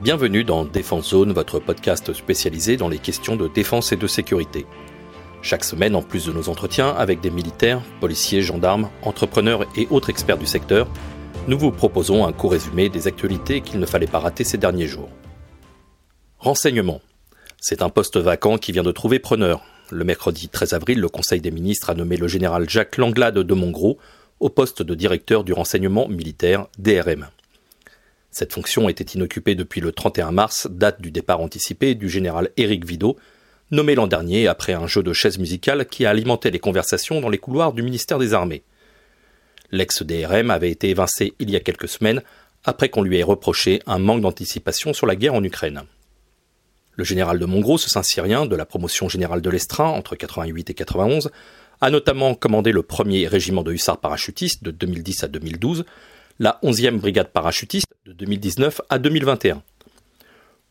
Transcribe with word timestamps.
Bienvenue 0.00 0.44
dans 0.44 0.64
Défense 0.64 1.10
Zone, 1.10 1.32
votre 1.32 1.58
podcast 1.58 2.12
spécialisé 2.12 2.76
dans 2.76 2.88
les 2.88 3.00
questions 3.00 3.34
de 3.34 3.48
défense 3.48 3.90
et 3.90 3.96
de 3.96 4.06
sécurité. 4.06 4.64
Chaque 5.42 5.64
semaine, 5.64 5.96
en 5.96 6.02
plus 6.02 6.26
de 6.26 6.32
nos 6.32 6.48
entretiens 6.48 6.90
avec 6.90 7.20
des 7.20 7.30
militaires, 7.30 7.82
policiers, 7.98 8.40
gendarmes, 8.40 8.90
entrepreneurs 9.02 9.66
et 9.76 9.88
autres 9.90 10.08
experts 10.08 10.38
du 10.38 10.46
secteur, 10.46 10.86
nous 11.48 11.58
vous 11.58 11.72
proposons 11.72 12.24
un 12.24 12.32
court 12.32 12.52
résumé 12.52 12.88
des 12.88 13.08
actualités 13.08 13.60
qu'il 13.60 13.80
ne 13.80 13.86
fallait 13.86 14.06
pas 14.06 14.20
rater 14.20 14.44
ces 14.44 14.56
derniers 14.56 14.86
jours. 14.86 15.08
Renseignement. 16.38 17.00
C'est 17.60 17.82
un 17.82 17.88
poste 17.88 18.18
vacant 18.18 18.56
qui 18.56 18.70
vient 18.70 18.84
de 18.84 18.92
trouver 18.92 19.18
preneur. 19.18 19.62
Le 19.90 20.04
mercredi 20.04 20.48
13 20.48 20.74
avril, 20.74 21.00
le 21.00 21.08
Conseil 21.08 21.40
des 21.40 21.50
ministres 21.50 21.90
a 21.90 21.94
nommé 21.94 22.16
le 22.16 22.28
général 22.28 22.70
Jacques 22.70 22.98
Langlade 22.98 23.38
de 23.40 23.54
Montgros 23.54 23.98
au 24.38 24.48
poste 24.48 24.80
de 24.80 24.94
directeur 24.94 25.42
du 25.42 25.52
renseignement 25.52 26.06
militaire 26.06 26.68
DRM. 26.78 27.26
Cette 28.38 28.52
fonction 28.52 28.88
était 28.88 29.16
inoccupée 29.16 29.56
depuis 29.56 29.80
le 29.80 29.90
31 29.90 30.30
mars, 30.30 30.68
date 30.70 31.00
du 31.00 31.10
départ 31.10 31.40
anticipé 31.40 31.96
du 31.96 32.08
général 32.08 32.50
Éric 32.56 32.86
Vidot, 32.86 33.16
nommé 33.72 33.96
l'an 33.96 34.06
dernier 34.06 34.46
après 34.46 34.74
un 34.74 34.86
jeu 34.86 35.02
de 35.02 35.12
chaises 35.12 35.38
musicales 35.38 35.86
qui 35.86 36.06
a 36.06 36.10
alimenté 36.10 36.52
les 36.52 36.60
conversations 36.60 37.20
dans 37.20 37.30
les 37.30 37.38
couloirs 37.38 37.72
du 37.72 37.82
ministère 37.82 38.20
des 38.20 38.34
Armées. 38.34 38.62
L'ex-DRM 39.72 40.52
avait 40.52 40.70
été 40.70 40.88
évincé 40.88 41.34
il 41.40 41.50
y 41.50 41.56
a 41.56 41.60
quelques 41.60 41.88
semaines 41.88 42.22
après 42.62 42.90
qu'on 42.90 43.02
lui 43.02 43.18
ait 43.18 43.24
reproché 43.24 43.82
un 43.86 43.98
manque 43.98 44.20
d'anticipation 44.20 44.92
sur 44.92 45.08
la 45.08 45.16
guerre 45.16 45.34
en 45.34 45.42
Ukraine. 45.42 45.82
Le 46.94 47.02
général 47.02 47.40
de 47.40 47.44
Montgros, 47.44 47.78
ce 47.78 47.90
Saint-Syrien 47.90 48.46
de 48.46 48.54
la 48.54 48.66
promotion 48.66 49.08
générale 49.08 49.42
de 49.42 49.50
l'Estrin 49.50 49.86
entre 49.86 50.14
88 50.14 50.70
et 50.70 50.74
91, 50.74 51.32
a 51.80 51.90
notamment 51.90 52.36
commandé 52.36 52.70
le 52.70 52.84
premier 52.84 53.26
régiment 53.26 53.64
de 53.64 53.72
hussards 53.72 53.98
parachutistes 53.98 54.62
de 54.62 54.70
2010 54.70 55.24
à 55.24 55.26
2012, 55.26 55.84
la 56.38 56.60
11e 56.62 56.98
brigade 56.98 57.28
parachutiste 57.28 57.88
de 58.06 58.12
2019 58.12 58.80
à 58.88 58.98
2021. 58.98 59.62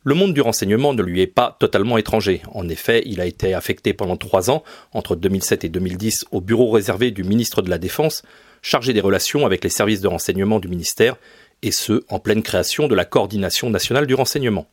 Le 0.03 0.15
monde 0.15 0.33
du 0.33 0.39
renseignement 0.39 0.93
ne 0.93 1.03
lui 1.03 1.21
est 1.21 1.27
pas 1.27 1.57
totalement 1.59 1.97
étranger. 1.97 2.41
En 2.53 2.69
effet, 2.69 3.03
il 3.05 3.19
a 3.19 3.25
été 3.25 3.53
affecté 3.53 3.93
pendant 3.93 4.15
trois 4.15 4.49
ans, 4.49 4.63
entre 4.93 5.17
2007 5.17 5.65
et 5.65 5.69
2010, 5.69 6.25
au 6.31 6.39
bureau 6.39 6.71
réservé 6.71 7.11
du 7.11 7.25
ministre 7.25 7.61
de 7.61 7.69
la 7.69 7.77
Défense, 7.77 8.23
chargé 8.61 8.93
des 8.93 9.01
relations 9.01 9.45
avec 9.45 9.63
les 9.65 9.69
services 9.69 9.99
de 9.99 10.07
renseignement 10.07 10.59
du 10.61 10.69
ministère, 10.69 11.17
et 11.61 11.71
ce, 11.71 12.05
en 12.07 12.19
pleine 12.19 12.43
création 12.43 12.87
de 12.87 12.95
la 12.95 13.03
coordination 13.03 13.69
nationale 13.69 14.07
du 14.07 14.13
renseignement. 14.13 14.67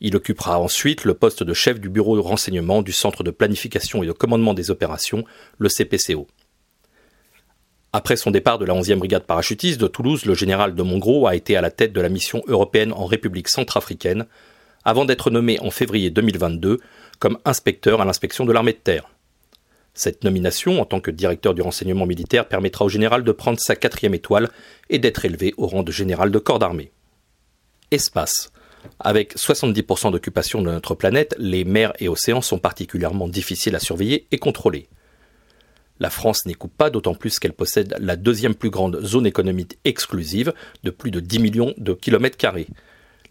Il 0.00 0.16
occupera 0.16 0.58
ensuite 0.58 1.04
le 1.04 1.12
poste 1.12 1.42
de 1.42 1.52
chef 1.52 1.80
du 1.80 1.90
bureau 1.90 2.16
de 2.16 2.22
renseignement 2.22 2.80
du 2.80 2.92
Centre 2.92 3.24
de 3.24 3.30
planification 3.30 4.02
et 4.02 4.06
de 4.06 4.12
commandement 4.12 4.54
des 4.54 4.70
opérations, 4.70 5.24
le 5.58 5.68
CPCO. 5.68 6.26
Après 7.98 8.14
son 8.14 8.30
départ 8.30 8.60
de 8.60 8.64
la 8.64 8.74
11e 8.74 8.94
brigade 8.94 9.24
parachutiste 9.24 9.80
de 9.80 9.88
Toulouse, 9.88 10.24
le 10.24 10.34
général 10.34 10.76
de 10.76 10.82
Montgros 10.84 11.26
a 11.26 11.34
été 11.34 11.56
à 11.56 11.60
la 11.60 11.72
tête 11.72 11.92
de 11.92 12.00
la 12.00 12.08
mission 12.08 12.44
européenne 12.46 12.92
en 12.92 13.06
République 13.06 13.48
centrafricaine, 13.48 14.26
avant 14.84 15.04
d'être 15.04 15.32
nommé 15.32 15.58
en 15.58 15.72
février 15.72 16.08
2022 16.10 16.78
comme 17.18 17.38
inspecteur 17.44 18.00
à 18.00 18.04
l'inspection 18.04 18.44
de 18.44 18.52
l'armée 18.52 18.74
de 18.74 18.78
terre. 18.78 19.10
Cette 19.94 20.22
nomination 20.22 20.80
en 20.80 20.84
tant 20.84 21.00
que 21.00 21.10
directeur 21.10 21.54
du 21.54 21.60
renseignement 21.60 22.06
militaire 22.06 22.46
permettra 22.46 22.84
au 22.84 22.88
général 22.88 23.24
de 23.24 23.32
prendre 23.32 23.58
sa 23.58 23.74
quatrième 23.74 24.14
étoile 24.14 24.48
et 24.90 25.00
d'être 25.00 25.24
élevé 25.24 25.52
au 25.56 25.66
rang 25.66 25.82
de 25.82 25.90
général 25.90 26.30
de 26.30 26.38
corps 26.38 26.60
d'armée. 26.60 26.92
Espace. 27.90 28.52
Avec 29.00 29.34
70% 29.34 30.12
d'occupation 30.12 30.62
de 30.62 30.70
notre 30.70 30.94
planète, 30.94 31.34
les 31.36 31.64
mers 31.64 31.94
et 31.98 32.08
océans 32.08 32.42
sont 32.42 32.60
particulièrement 32.60 33.26
difficiles 33.26 33.74
à 33.74 33.80
surveiller 33.80 34.28
et 34.30 34.38
contrôler. 34.38 34.88
La 36.00 36.10
France 36.10 36.46
n'écoute 36.46 36.72
pas, 36.76 36.90
d'autant 36.90 37.14
plus 37.14 37.38
qu'elle 37.38 37.52
possède 37.52 37.96
la 37.98 38.16
deuxième 38.16 38.54
plus 38.54 38.70
grande 38.70 39.00
zone 39.04 39.26
économique 39.26 39.78
exclusive 39.84 40.52
de 40.84 40.90
plus 40.90 41.10
de 41.10 41.20
10 41.20 41.38
millions 41.40 41.74
de 41.76 41.92
kilomètres 41.92 42.36
carrés. 42.36 42.68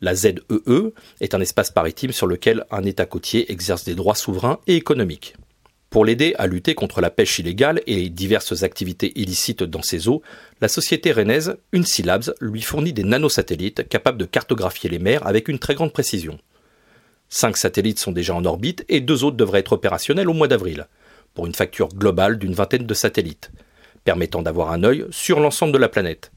La 0.01 0.13
ZEE 0.13 0.41
e 0.49 0.93
est 1.21 1.33
un 1.33 1.41
espace 1.41 1.75
maritime 1.75 2.11
sur 2.11 2.27
lequel 2.27 2.65
un 2.69 2.83
État 2.83 3.05
côtier 3.05 3.51
exerce 3.51 3.83
des 3.83 3.95
droits 3.95 4.15
souverains 4.15 4.59
et 4.67 4.75
économiques. 4.75 5.35
Pour 5.89 6.03
l'aider 6.03 6.35
à 6.37 6.47
lutter 6.47 6.75
contre 6.75 6.99
la 6.99 7.09
pêche 7.09 7.39
illégale 7.39 7.81
et 7.87 8.09
diverses 8.09 8.63
activités 8.63 9.13
illicites 9.15 9.63
dans 9.63 9.81
ces 9.81 10.09
eaux, 10.09 10.21
la 10.59 10.67
société 10.67 11.13
rennaise 11.13 11.57
Unsilabs 11.73 12.33
lui 12.41 12.61
fournit 12.61 12.91
des 12.91 13.05
nanosatellites 13.05 13.87
capables 13.87 14.17
de 14.17 14.25
cartographier 14.25 14.89
les 14.89 14.99
mers 14.99 15.25
avec 15.25 15.47
une 15.47 15.59
très 15.59 15.75
grande 15.75 15.93
précision. 15.93 16.37
Cinq 17.29 17.57
satellites 17.57 17.99
sont 17.99 18.11
déjà 18.11 18.35
en 18.35 18.45
orbite 18.45 18.85
et 18.89 18.99
deux 18.99 19.23
autres 19.23 19.37
devraient 19.37 19.61
être 19.61 19.73
opérationnels 19.73 20.29
au 20.29 20.33
mois 20.33 20.47
d'avril 20.47 20.87
pour 21.37 21.45
une 21.45 21.53
facture 21.53 21.89
globale 21.89 22.39
d'une 22.39 22.55
vingtaine 22.55 22.87
de 22.87 22.93
satellites, 22.95 23.51
permettant 24.03 24.41
d'avoir 24.41 24.71
un 24.71 24.83
œil 24.83 25.05
sur 25.11 25.39
l'ensemble 25.39 25.71
de 25.71 25.77
la 25.77 25.87
planète. 25.87 26.31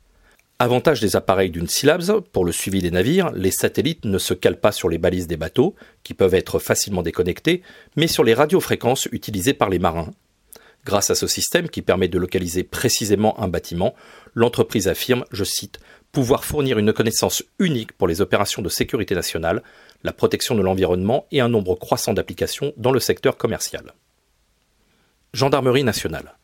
Avantage 0.59 1.00
des 1.00 1.16
appareils 1.16 1.49
d'une 1.49 1.71
syllabes, 1.71 2.21
pour 2.33 2.44
le 2.44 2.53
suivi 2.53 2.83
des 2.83 2.91
navires, 2.91 3.33
les 3.33 3.50
satellites 3.50 4.05
ne 4.05 4.19
se 4.19 4.34
calent 4.34 4.61
pas 4.61 4.72
sur 4.72 4.91
les 4.91 4.99
balises 4.99 5.27
des 5.27 5.38
bateaux, 5.38 5.75
qui 6.03 6.12
peuvent 6.12 6.34
être 6.34 6.59
facilement 6.59 7.03
déconnectés, 7.03 7.62
mais 7.97 8.09
sur 8.09 8.25
les 8.25 8.34
radiofréquences 8.34 9.09
utilisées 9.11 9.55
par 9.55 9.71
les 9.71 9.78
marins. 9.78 10.11
Grâce 10.84 11.09
à 11.09 11.15
ce 11.15 11.27
système 11.27 11.71
qui 11.71 11.81
permet 11.81 12.09
de 12.09 12.19
localiser 12.19 12.62
précisément 12.62 13.41
un 13.41 13.49
bâtiment, 13.49 13.94
l'entreprise 14.34 14.87
affirme, 14.87 15.25
je 15.32 15.44
cite, 15.44 15.81
pouvoir 16.12 16.44
fournir 16.44 16.78
une 16.78 16.93
connaissance 16.93 17.43
unique 17.59 17.93
pour 17.93 18.06
les 18.06 18.21
opérations 18.21 18.61
de 18.61 18.69
sécurité 18.69 19.15
nationale, 19.15 19.62
la 20.05 20.12
protection 20.12 20.56
de 20.56 20.62
l'environnement 20.62 21.25
et 21.32 21.41
un 21.41 21.49
nombre 21.49 21.75
croissant 21.75 22.12
d'applications 22.12 22.75
dans 22.77 22.93
le 22.93 23.00
secteur 23.00 23.38
commercial. 23.38 23.94
Gendarmerie 25.33 25.85
nationale. 25.85 26.35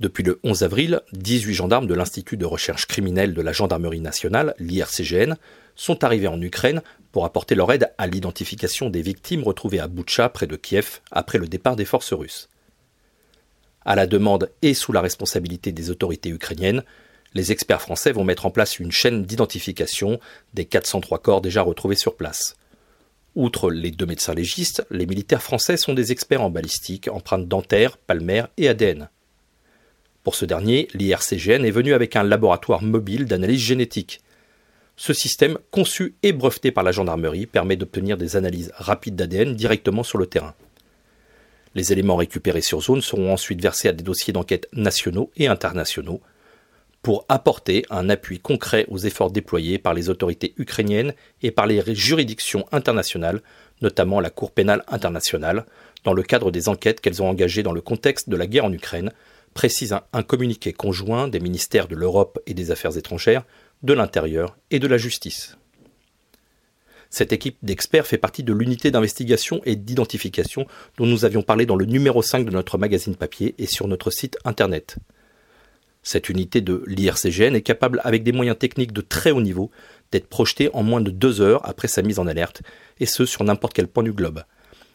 Depuis 0.00 0.24
le 0.24 0.40
11 0.42 0.64
avril, 0.64 1.00
18 1.12 1.54
gendarmes 1.54 1.86
de 1.86 1.94
l'Institut 1.94 2.36
de 2.36 2.44
recherche 2.44 2.86
criminelle 2.86 3.34
de 3.34 3.40
la 3.40 3.52
Gendarmerie 3.52 4.00
nationale, 4.00 4.56
l'IRCGN, 4.58 5.36
sont 5.76 6.02
arrivés 6.02 6.26
en 6.26 6.40
Ukraine 6.40 6.82
pour 7.12 7.24
apporter 7.24 7.54
leur 7.54 7.70
aide 7.70 7.92
à 7.98 8.08
l'identification 8.08 8.90
des 8.90 9.02
victimes 9.02 9.44
retrouvées 9.44 9.78
à 9.78 9.86
Boutcha, 9.86 10.28
près 10.28 10.48
de 10.48 10.56
Kiev, 10.56 10.98
après 11.12 11.38
le 11.38 11.46
départ 11.46 11.76
des 11.76 11.84
forces 11.84 12.12
russes. 12.12 12.48
À 13.84 13.94
la 13.94 14.08
demande 14.08 14.50
et 14.62 14.74
sous 14.74 14.90
la 14.90 15.00
responsabilité 15.00 15.70
des 15.70 15.90
autorités 15.90 16.30
ukrainiennes, 16.30 16.82
les 17.34 17.52
experts 17.52 17.82
français 17.82 18.10
vont 18.10 18.24
mettre 18.24 18.44
en 18.44 18.50
place 18.50 18.80
une 18.80 18.90
chaîne 18.90 19.24
d'identification 19.24 20.18
des 20.52 20.64
403 20.64 21.20
corps 21.20 21.40
déjà 21.42 21.62
retrouvés 21.62 21.94
sur 21.94 22.16
place. 22.16 22.56
Outre 23.36 23.70
les 23.70 23.92
deux 23.92 24.06
médecins 24.06 24.34
légistes, 24.34 24.84
les 24.90 25.06
militaires 25.06 25.42
français 25.42 25.76
sont 25.76 25.94
des 25.94 26.10
experts 26.10 26.42
en 26.42 26.50
balistique, 26.50 27.08
empreintes 27.08 27.46
dentaires, 27.46 27.96
palmaires 27.96 28.48
et 28.56 28.68
ADN. 28.68 29.08
Pour 30.24 30.34
ce 30.34 30.44
dernier, 30.44 30.88
l'IRCGN 30.94 31.64
est 31.64 31.70
venu 31.70 31.94
avec 31.94 32.16
un 32.16 32.24
laboratoire 32.24 32.82
mobile 32.82 33.26
d'analyse 33.26 33.60
génétique. 33.60 34.20
Ce 34.96 35.12
système, 35.12 35.58
conçu 35.70 36.14
et 36.22 36.32
breveté 36.32 36.72
par 36.72 36.84
la 36.84 36.92
gendarmerie, 36.92 37.46
permet 37.46 37.76
d'obtenir 37.76 38.18
des 38.18 38.36
analyses 38.36 38.72
rapides 38.74 39.16
d'ADN 39.16 39.54
directement 39.54 40.02
sur 40.02 40.18
le 40.18 40.26
terrain. 40.26 40.54
Les 41.74 41.92
éléments 41.92 42.16
récupérés 42.16 42.60
sur 42.60 42.82
zone 42.82 43.00
seront 43.00 43.32
ensuite 43.32 43.62
versés 43.62 43.88
à 43.88 43.92
des 43.92 44.02
dossiers 44.02 44.32
d'enquête 44.32 44.68
nationaux 44.72 45.30
et 45.36 45.46
internationaux, 45.46 46.20
pour 47.02 47.24
apporter 47.28 47.84
un 47.90 48.10
appui 48.10 48.40
concret 48.40 48.86
aux 48.88 48.98
efforts 48.98 49.30
déployés 49.30 49.78
par 49.78 49.94
les 49.94 50.10
autorités 50.10 50.54
ukrainiennes 50.58 51.14
et 51.42 51.50
par 51.50 51.66
les 51.66 51.82
juridictions 51.94 52.66
internationales, 52.72 53.40
notamment 53.80 54.20
la 54.20 54.30
Cour 54.30 54.52
pénale 54.52 54.84
internationale, 54.88 55.64
dans 56.04 56.12
le 56.12 56.22
cadre 56.22 56.50
des 56.50 56.68
enquêtes 56.68 57.00
qu'elles 57.00 57.22
ont 57.22 57.28
engagées 57.28 57.62
dans 57.62 57.72
le 57.72 57.80
contexte 57.80 58.28
de 58.28 58.36
la 58.36 58.46
guerre 58.46 58.66
en 58.66 58.72
Ukraine, 58.72 59.12
précise 59.54 59.96
un, 60.12 60.22
communiqué 60.22 60.72
conjoint 60.72 61.28
des 61.28 61.40
ministères 61.40 61.88
de 61.88 61.96
l'Europe 61.96 62.38
et 62.46 62.54
des 62.54 62.70
Affaires 62.70 62.96
étrangères, 62.96 63.44
de 63.82 63.92
l'Intérieur 63.92 64.56
et 64.70 64.78
de 64.78 64.86
la 64.86 64.98
Justice. 64.98 65.56
Cette 67.08 67.32
équipe 67.32 67.56
d'experts 67.62 68.06
fait 68.06 68.18
partie 68.18 68.44
de 68.44 68.52
l'unité 68.52 68.92
d'investigation 68.92 69.60
et 69.64 69.74
d'identification 69.74 70.66
dont 70.96 71.06
nous 71.06 71.24
avions 71.24 71.42
parlé 71.42 71.66
dans 71.66 71.74
le 71.74 71.86
numéro 71.86 72.22
5 72.22 72.44
de 72.44 72.52
notre 72.52 72.78
magazine 72.78 73.16
papier 73.16 73.56
et 73.58 73.66
sur 73.66 73.88
notre 73.88 74.10
site 74.10 74.38
internet. 74.44 74.96
Cette 76.02 76.28
unité 76.28 76.60
de 76.60 76.82
l'IRCGN 76.86 77.54
est 77.54 77.62
capable, 77.62 78.00
avec 78.04 78.22
des 78.22 78.32
moyens 78.32 78.58
techniques 78.58 78.92
de 78.92 79.02
très 79.02 79.30
haut 79.30 79.42
niveau, 79.42 79.70
d'être 80.12 80.28
projetée 80.28 80.70
en 80.72 80.82
moins 80.82 81.00
de 81.00 81.10
deux 81.10 81.40
heures 81.40 81.66
après 81.68 81.88
sa 81.88 82.02
mise 82.02 82.18
en 82.18 82.26
alerte, 82.26 82.62
et 82.98 83.06
ce 83.06 83.26
sur 83.26 83.44
n'importe 83.44 83.74
quel 83.74 83.86
point 83.86 84.02
du 84.02 84.12
globe. 84.12 84.42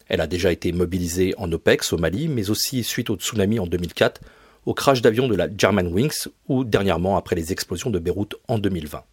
Elle 0.08 0.22
a 0.22 0.28
déjà 0.28 0.52
été 0.52 0.72
mobilisée 0.72 1.34
en 1.38 1.52
OPEX 1.52 1.94
au 1.94 1.98
Mali, 1.98 2.28
mais 2.28 2.50
aussi 2.50 2.84
suite 2.84 3.10
au 3.10 3.16
tsunami 3.16 3.60
en 3.60 3.68
2004, 3.68 4.22
au 4.66 4.74
crash 4.74 5.02
d'avion 5.02 5.28
de 5.28 5.36
la 5.36 5.48
Germanwings 5.56 6.28
ou 6.48 6.64
dernièrement 6.64 7.18
après 7.18 7.36
les 7.36 7.52
explosions 7.52 7.92
de 7.92 8.00
Beyrouth 8.00 8.36
en 8.48 8.58
2020. 8.58 9.04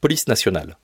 Police 0.00 0.26
nationale. 0.28 0.76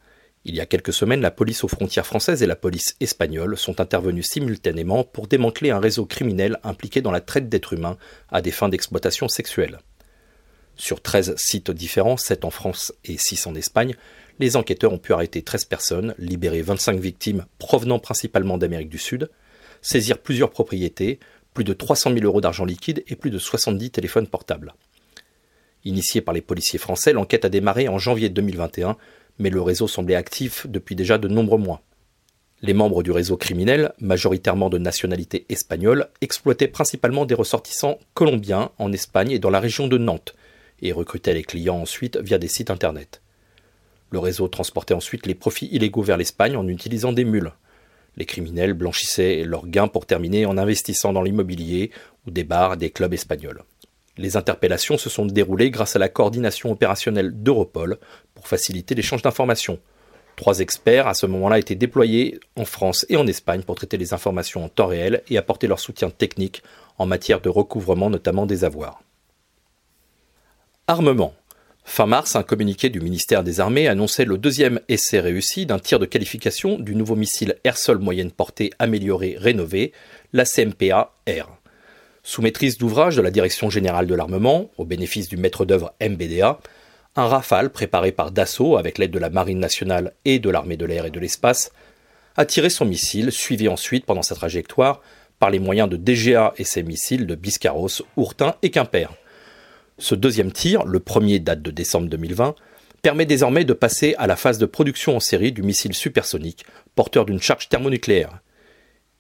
Il 0.44 0.55
y 0.55 0.61
a 0.61 0.67
quelques 0.67 0.93
semaines, 0.93 1.20
la 1.20 1.32
police 1.32 1.64
aux 1.64 1.69
frontières 1.69 2.06
françaises 2.06 2.44
et 2.44 2.47
la 2.47 2.55
police 2.55 2.94
espagnole 3.00 3.56
sont 3.56 3.81
intervenues 3.81 4.23
simultanément 4.23 5.02
pour 5.02 5.26
démanteler 5.26 5.70
un 5.70 5.81
réseau 5.81 6.06
criminel 6.06 6.61
impliqué 6.62 7.00
dans 7.00 7.11
la 7.11 7.20
traite 7.20 7.49
d'êtres 7.49 7.73
humains 7.73 7.97
à 8.31 8.43
des 8.43 8.52
fins 8.52 8.69
d'exploitation 8.69 9.26
sexuelle. 9.26 9.81
Sur 10.76 11.00
13 11.00 11.34
sites 11.37 11.70
différents, 11.70 12.19
7 12.19 12.44
en 12.44 12.50
France 12.50 12.93
et 13.05 13.17
6 13.17 13.46
en 13.46 13.55
Espagne, 13.55 13.94
les 14.38 14.56
enquêteurs 14.56 14.93
ont 14.93 14.99
pu 14.99 15.14
arrêter 15.14 15.43
13 15.43 15.64
personnes, 15.64 16.14
libérer 16.19 16.61
25 16.61 17.00
victimes 17.00 17.46
provenant 17.58 17.99
principalement 17.99 18.58
d'Amérique 18.58 18.90
du 18.90 18.99
Sud, 18.99 19.31
saisir 19.81 20.19
plusieurs 20.19 20.50
propriétés, 20.50 21.19
plus 21.55 21.64
de 21.64 21.73
300 21.73 22.12
000 22.12 22.25
euros 22.25 22.43
d'argent 22.43 22.67
liquide 22.67 23.02
et 23.08 23.17
plus 23.17 23.31
de 23.31 23.38
70 23.38 23.90
téléphones 23.90 24.26
portables. 24.26 24.75
Initiée 25.84 26.20
par 26.20 26.34
les 26.34 26.43
policiers 26.43 26.78
français, 26.78 27.14
l'enquête 27.14 27.46
a 27.46 27.49
démarré 27.49 27.88
en 27.88 27.96
janvier 27.96 28.28
2021, 28.28 28.96
mais 29.38 29.49
le 29.49 29.62
réseau 29.62 29.88
semblait 29.88 30.14
actif 30.14 30.67
depuis 30.67 30.96
déjà 30.96 31.17
de 31.17 31.28
nombreux 31.28 31.58
mois. 31.58 31.82
Les 32.61 32.75
membres 32.75 33.02
du 33.02 33.12
réseau 33.12 33.37
criminel, 33.37 33.93
majoritairement 34.00 34.69
de 34.69 34.78
nationalité 34.78 35.46
espagnole, 35.49 36.08
exploitaient 36.20 36.69
principalement 36.69 37.25
des 37.25 37.34
ressortissants 37.34 37.99
colombiens 38.12 38.70
en 38.78 38.93
Espagne 38.93 39.31
et 39.31 39.38
dans 39.38 39.50
la 39.50 39.61
région 39.61 39.88
de 39.88 39.99
Nantes, 39.99 40.34
et 40.82 40.93
recrutaient 40.93 41.34
les 41.34 41.44
clients 41.44 41.81
ensuite 41.81 42.17
via 42.19 42.38
des 42.38 42.49
sites 42.49 42.70
internet. 42.70 43.20
Le 44.11 44.19
réseau 44.19 44.49
transportait 44.49 44.94
ensuite 44.94 45.26
les 45.26 45.34
profits 45.34 45.69
illégaux 45.73 46.02
vers 46.02 46.17
l'Espagne 46.17 46.56
en 46.56 46.69
utilisant 46.69 47.12
des 47.12 47.25
mules. 47.25 47.52
Les 48.17 48.25
criminels 48.25 48.73
blanchissaient 48.73 49.44
leurs 49.44 49.67
gains 49.67 49.88
pour 49.88 50.06
terminer 50.06 50.46
en 50.46 50.56
investissant 50.56 51.12
dans 51.12 51.23
l'immobilier 51.23 51.90
ou 52.26 52.31
des 52.31 52.44
bars 52.44 52.76
des 52.76 52.90
clubs 52.90 53.12
espagnols. 53.12 53.62
Les 54.17 54.37
interpellations 54.37 54.96
se 54.96 55.11
sont 55.11 55.26
déroulées 55.26 55.70
grâce 55.70 55.96
à 55.96 55.99
la 55.99 56.08
coordination 56.08 56.70
opérationnelle 56.70 57.32
d'Europol 57.43 57.99
pour 58.34 58.49
faciliter 58.49 58.94
l'échange 58.94 59.23
d'informations. 59.23 59.78
Trois 60.37 60.61
experts 60.61 61.08
à 61.08 61.14
ce 61.14 61.26
moment-là 61.26 61.58
étaient 61.58 61.75
déployés 61.75 62.40
en 62.56 62.64
France 62.64 63.05
et 63.08 63.17
en 63.17 63.26
Espagne 63.26 63.62
pour 63.62 63.75
traiter 63.75 63.96
les 63.96 64.14
informations 64.14 64.64
en 64.64 64.69
temps 64.69 64.87
réel 64.87 65.23
et 65.28 65.37
apporter 65.37 65.67
leur 65.67 65.81
soutien 65.81 66.11
technique 66.11 66.62
en 66.99 67.06
matière 67.06 67.40
de 67.40 67.49
recouvrement 67.49 68.08
notamment 68.08 68.46
des 68.46 68.64
avoirs. 68.64 69.02
Armement. 70.88 71.35
Fin 71.85 72.06
mars, 72.06 72.37
un 72.37 72.44
communiqué 72.44 72.91
du 72.91 73.00
ministère 73.00 73.43
des 73.43 73.59
Armées 73.59 73.88
annonçait 73.88 74.25
le 74.25 74.38
deuxième 74.38 74.79
essai 74.88 75.19
réussi 75.19 75.67
d'un 75.67 75.81
tir 75.81 75.99
de 75.99 76.06
qualification 76.06 76.79
du 76.79 76.94
nouveau 76.94 77.17
missile 77.17 77.56
air-sol 77.65 77.99
moyenne 77.99 78.31
portée 78.31 78.71
amélioré 78.79 79.35
rénové, 79.37 79.91
la 80.33 80.44
CMPA-R. 80.44 81.59
Sous 82.23 82.41
maîtrise 82.41 82.79
d'ouvrage 82.79 83.17
de 83.17 83.23
la 83.23 83.33
Direction 83.33 83.69
générale 83.69 84.06
de 84.06 84.15
l'armement, 84.15 84.71
au 84.79 84.85
bénéfice 84.85 85.29
du 85.29 85.37
maître 85.37 85.65
d'œuvre 85.65 85.93
MBDA, 86.00 86.61
un 87.17 87.27
Rafale 87.27 87.71
préparé 87.71 88.12
par 88.12 88.31
Dassault 88.31 88.77
avec 88.77 88.99
l'aide 88.99 89.11
de 89.11 89.19
la 89.19 89.31
Marine 89.31 89.59
nationale 89.59 90.12
et 90.25 90.38
de 90.38 90.50
l'armée 90.50 90.77
de 90.77 90.87
l'air 90.87 91.05
et 91.05 91.11
de 91.11 91.19
l'espace 91.19 91.73
a 92.37 92.44
tiré 92.44 92.71
son 92.71 92.85
missile, 92.85 93.33
suivi 93.33 93.67
ensuite 93.67 94.06
pendant 94.06 94.23
sa 94.23 94.37
trajectoire 94.37 95.00
par 95.41 95.50
les 95.50 95.59
moyens 95.59 95.88
de 95.88 95.97
DGA 95.97 96.55
et 96.59 96.65
ses 96.65 96.85
missiles 96.85 97.27
de 97.27 97.35
Biscarros, 97.35 98.03
Ourtin 98.17 98.55
et 98.62 98.71
Quimper. 98.71 99.11
Ce 99.99 100.15
deuxième 100.15 100.53
tir, 100.53 100.85
le 100.85 101.01
premier 101.01 101.39
date 101.39 101.63
de 101.63 101.71
décembre 101.71 102.09
2020, 102.09 102.55
permet 103.01 103.25
désormais 103.25 103.65
de 103.65 103.73
passer 103.73 104.15
à 104.19 104.27
la 104.27 104.37
phase 104.37 104.59
de 104.59 104.67
production 104.67 105.17
en 105.17 105.21
série 105.21 105.53
du 105.53 105.63
missile 105.63 105.95
supersonique, 105.95 106.67
porteur 106.95 107.25
d'une 107.25 107.41
charge 107.41 107.69
thermonucléaire. 107.69 108.41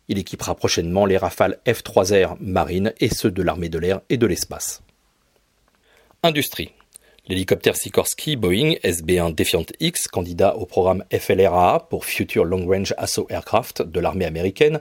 Il 0.08 0.18
équipera 0.18 0.54
prochainement 0.54 1.06
les 1.06 1.16
Rafales 1.16 1.58
F-3R 1.66 2.36
marine 2.40 2.92
et 3.00 3.08
ceux 3.08 3.30
de 3.30 3.42
l'armée 3.42 3.68
de 3.68 3.78
l'air 3.78 4.00
et 4.10 4.18
de 4.18 4.26
l'espace. 4.26 4.82
Industrie. 6.22 6.72
L'hélicoptère 7.28 7.74
Sikorsky 7.74 8.36
Boeing 8.36 8.74
SB-1 8.84 9.34
Defiant 9.34 9.66
X, 9.80 10.06
candidat 10.08 10.56
au 10.56 10.66
programme 10.66 11.04
FLRAA 11.10 11.88
pour 11.90 12.04
Future 12.04 12.44
Long 12.44 12.66
Range 12.66 12.94
Assault 12.98 13.26
Aircraft 13.30 13.82
de 13.82 14.00
l'armée 14.00 14.26
américaine, 14.26 14.80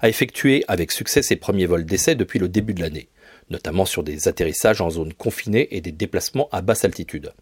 a 0.00 0.08
effectué 0.08 0.64
avec 0.68 0.92
succès 0.92 1.22
ses 1.22 1.36
premiers 1.36 1.66
vols 1.66 1.84
d'essai 1.84 2.14
depuis 2.14 2.38
le 2.38 2.48
début 2.48 2.74
de 2.74 2.80
l'année, 2.80 3.08
notamment 3.50 3.84
sur 3.84 4.02
des 4.02 4.28
atterrissages 4.28 4.80
en 4.80 4.90
zone 4.90 5.12
confinée 5.12 5.68
et 5.76 5.80
des 5.80 5.92
déplacements 5.92 6.48
à 6.52 6.62
basse 6.62 6.84
altitude. 6.84 7.32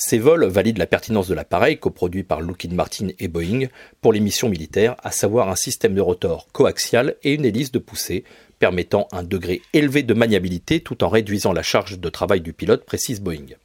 Ces 0.00 0.18
vols 0.18 0.44
valident 0.44 0.78
la 0.78 0.86
pertinence 0.86 1.26
de 1.26 1.34
l'appareil 1.34 1.78
coproduit 1.78 2.22
par 2.22 2.40
Lockheed 2.40 2.72
Martin 2.72 3.08
et 3.18 3.26
Boeing 3.26 3.66
pour 4.00 4.12
les 4.12 4.20
missions 4.20 4.48
militaires, 4.48 4.94
à 5.02 5.10
savoir 5.10 5.48
un 5.48 5.56
système 5.56 5.94
de 5.94 6.00
rotor 6.00 6.46
coaxial 6.52 7.16
et 7.24 7.34
une 7.34 7.44
hélice 7.44 7.72
de 7.72 7.80
poussée 7.80 8.22
permettant 8.60 9.08
un 9.10 9.24
degré 9.24 9.60
élevé 9.72 10.04
de 10.04 10.14
maniabilité 10.14 10.80
tout 10.80 11.02
en 11.02 11.08
réduisant 11.08 11.52
la 11.52 11.64
charge 11.64 11.98
de 11.98 12.08
travail 12.10 12.40
du 12.40 12.52
pilote, 12.52 12.84
précise 12.84 13.20
Boeing. 13.20 13.56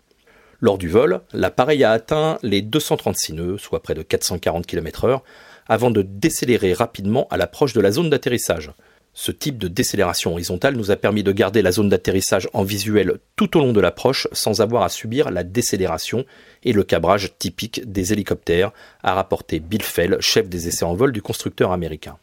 Lors 0.60 0.80
du 0.80 0.89
vol, 0.89 1.22
l'appareil 1.34 1.84
a 1.84 1.92
atteint 1.92 2.39
les 2.42 2.63
236 2.63 3.34
nœuds, 3.34 3.57
soit 3.57 3.84
près 3.84 3.94
de 3.94 4.01
440 4.01 4.66
km/h, 4.66 5.22
avant 5.68 5.92
de 5.92 6.01
décélérer 6.01 6.74
rapidement 6.74 7.28
à 7.30 7.38
l'approche 7.38 7.74
de 7.74 7.81
la 7.81 7.92
zone 7.92 8.10
d'atterrissage. 8.10 8.72
Ce 9.15 9.31
type 9.31 9.60
de 9.60 9.68
décélération 9.68 10.31
horizontale 10.31 10.75
nous 10.75 10.89
a 10.89 10.95
permis 10.95 11.21
de 11.21 11.31
garder 11.31 11.62
la 11.62 11.71
zone 11.71 11.89
d'atterrissage 11.89 12.50
en 12.54 12.63
visuel 12.63 13.19
tout 13.36 13.56
au 13.56 13.60
long 13.60 13.71
de 13.71 13.80
l'approche 13.80 14.27
sans 14.31 14.60
avoir 14.60 14.81
à 14.81 14.89
subir 14.89 15.30
la 15.30 15.44
décélération 15.44 16.25
et 16.63 16.74
le 16.74 16.83
cabrage 16.83 17.38
typique 17.38 17.89
des 17.89 18.12
hélicoptères, 18.12 18.71
a 19.04 19.13
rapporté 19.13 19.60
Bill 19.60 19.83
Fell, 19.83 20.18
chef 20.19 20.50
des 20.50 20.68
essais 20.68 20.86
en 20.86 20.95
vol 20.95 21.12
du 21.12 21.21
constructeur 21.21 21.71
américain. 21.71 22.18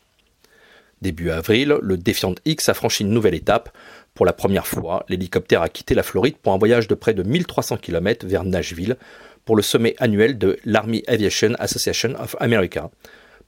Début 1.00 1.30
avril, 1.30 1.76
le 1.80 1.96
Defiant 1.96 2.34
X 2.44 2.68
a 2.68 2.74
franchi 2.74 3.04
une 3.04 3.10
nouvelle 3.10 3.34
étape. 3.34 3.70
Pour 4.12 4.26
la 4.26 4.32
première 4.32 4.66
fois, 4.66 5.06
l'hélicoptère 5.08 5.62
a 5.62 5.68
quitté 5.68 5.94
la 5.94 6.02
Floride 6.02 6.36
pour 6.36 6.52
un 6.52 6.58
voyage 6.58 6.88
de 6.88 6.94
près 6.94 7.14
de 7.14 7.22
1300 7.22 7.78
km 7.78 8.26
vers 8.26 8.44
Nashville 8.44 8.96
pour 9.44 9.56
le 9.56 9.62
sommet 9.62 9.94
annuel 9.98 10.36
de 10.36 10.58
l'Army 10.64 11.02
Aviation 11.06 11.54
Association 11.58 12.14
of 12.20 12.36
America, 12.38 12.90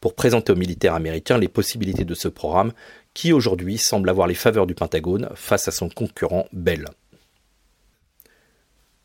pour 0.01 0.15
présenter 0.15 0.53
aux 0.53 0.57
militaires 0.57 0.95
américains 0.95 1.37
les 1.37 1.49
possibilités 1.49 2.05
de 2.05 2.15
ce 2.15 2.29
programme 2.29 2.73
qui 3.15 3.33
aujourd'hui 3.33 3.79
semble 3.79 4.09
avoir 4.09 4.27
les 4.27 4.35
faveurs 4.35 4.67
du 4.67 4.75
Pentagone 4.75 5.29
face 5.35 5.69
à 5.69 5.71
son 5.71 5.89
concurrent 5.89 6.47
Bell. 6.53 6.87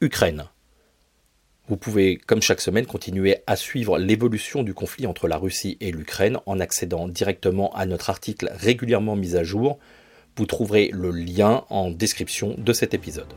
Ukraine. 0.01 0.45
Vous 1.68 1.75
pouvez, 1.75 2.18
comme 2.18 2.42
chaque 2.42 2.62
semaine, 2.62 2.86
continuer 2.86 3.38
à 3.45 3.57
suivre 3.57 3.98
l'évolution 3.98 4.63
du 4.63 4.74
conflit 4.74 5.06
entre 5.06 5.27
la 5.27 5.38
Russie 5.38 5.77
et 5.81 5.92
l'Ukraine 5.92 6.38
en 6.45 6.62
accédant 6.62 7.09
directement 7.09 7.74
à 7.75 7.86
notre 7.86 8.09
article 8.09 8.50
régulièrement 8.56 9.18
mis 9.18 9.36
à 9.36 9.44
jour. 9.44 9.77
Vous 10.38 10.45
trouverez 10.45 10.89
le 10.94 11.12
lien 11.12 11.65
en 11.69 11.89
description 11.89 12.56
de 12.57 12.71
cet 12.71 12.94
épisode. 12.94 13.33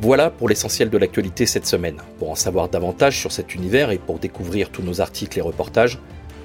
Voilà 0.00 0.28
pour 0.28 0.48
l'essentiel 0.48 0.90
de 0.90 0.98
l'actualité 0.98 1.46
cette 1.46 1.66
semaine. 1.66 2.02
Pour 2.18 2.30
en 2.30 2.34
savoir 2.34 2.68
davantage 2.68 3.18
sur 3.18 3.32
cet 3.32 3.54
univers 3.54 3.90
et 3.90 3.98
pour 3.98 4.18
découvrir 4.18 4.70
tous 4.70 4.82
nos 4.82 5.00
articles 5.00 5.38
et 5.38 5.42
reportages, 5.42 5.98